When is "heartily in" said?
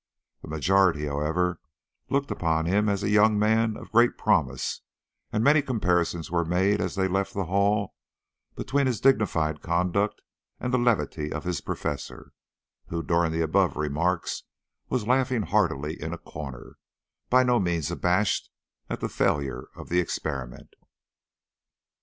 15.43-16.13